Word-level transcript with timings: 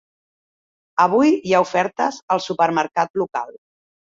Avui 1.03 1.35
hi 1.49 1.53
ha 1.57 1.61
ofertes 1.65 2.19
al 2.37 2.45
supermercat 2.49 3.25
local. 3.25 3.57